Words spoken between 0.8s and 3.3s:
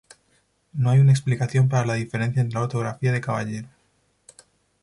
hay una explicación para la diferencia en la ortografía de